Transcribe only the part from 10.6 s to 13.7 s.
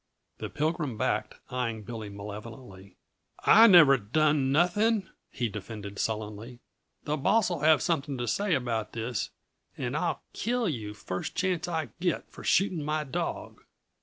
you first chance I get, for shooting my dog."